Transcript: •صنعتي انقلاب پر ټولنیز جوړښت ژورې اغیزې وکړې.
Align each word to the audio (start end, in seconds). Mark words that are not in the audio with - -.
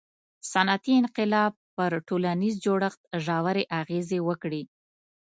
•صنعتي 0.51 0.93
انقلاب 1.01 1.53
پر 1.75 1.91
ټولنیز 2.07 2.53
جوړښت 2.65 3.01
ژورې 3.25 3.63
اغیزې 3.81 4.19
وکړې. 4.27 4.63